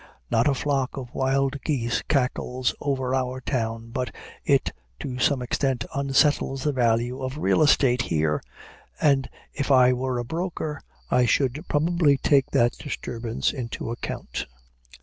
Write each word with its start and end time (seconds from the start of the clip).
Not 0.31 0.47
a 0.47 0.55
flock 0.55 0.97
of 0.97 1.13
wild 1.13 1.61
geese 1.63 2.01
cackles 2.01 2.73
over 2.81 3.13
our 3.13 3.39
town, 3.39 3.91
but 3.91 4.09
it 4.43 4.71
to 4.99 5.19
some 5.19 5.43
extent 5.43 5.85
unsettles 5.93 6.63
the 6.63 6.71
value 6.71 7.21
of 7.21 7.37
real 7.37 7.61
estate 7.61 8.01
here, 8.01 8.41
and, 8.99 9.29
if 9.53 9.69
I 9.69 9.93
were 9.93 10.17
a 10.17 10.25
broker, 10.25 10.81
I 11.11 11.27
should 11.27 11.63
probably 11.69 12.17
take 12.17 12.49
that 12.49 12.79
disturbance 12.79 13.53
into 13.53 13.91
account. 13.91 14.47